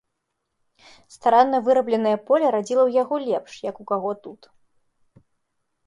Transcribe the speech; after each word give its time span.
Старанна 1.15 1.57
вырабленае 1.67 2.15
поле 2.31 2.45
радзіла 2.57 2.83
ў 2.87 2.91
яго 3.05 3.15
лепш, 3.29 3.53
як 3.69 3.75
у 3.87 3.89
каго 3.93 4.11
тут. 4.27 4.41